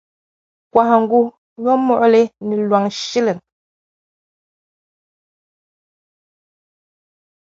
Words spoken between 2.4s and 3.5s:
ni lɔŋshiliŋ.